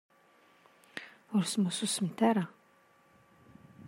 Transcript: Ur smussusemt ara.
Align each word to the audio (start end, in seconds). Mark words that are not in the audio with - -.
Ur 1.35 1.43
smussusemt 1.51 2.19
ara. 2.29 2.45